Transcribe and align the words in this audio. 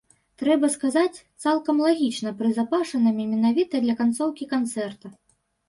Трэба 0.41 0.69
сказаць, 0.75 1.21
цалкам 1.45 1.83
лагічна 1.89 2.33
прызапашанымі 2.41 3.29
менавіта 3.37 3.85
для 3.87 3.99
канцоўкі 4.03 4.51
канцэрта. 4.59 5.17